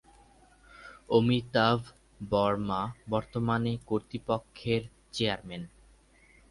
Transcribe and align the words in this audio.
অমিতাভ 1.09 1.79
বর্মা 2.29 2.81
বর্তমানে 3.09 3.73
কর্তৃপক্ষের 3.87 4.81
চেয়ারম্যান। 5.13 5.63